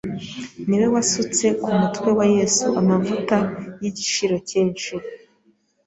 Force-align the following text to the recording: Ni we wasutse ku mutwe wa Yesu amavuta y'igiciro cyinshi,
Ni 0.67 0.75
we 0.81 0.85
wasutse 0.93 1.45
ku 1.61 1.69
mutwe 1.79 2.09
wa 2.17 2.25
Yesu 2.37 2.65
amavuta 2.79 3.35
y'igiciro 3.81 4.35
cyinshi, 4.47 4.93